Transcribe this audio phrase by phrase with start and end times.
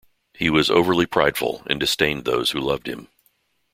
[0.33, 3.07] He was overly prideful, and disdained those who loved him.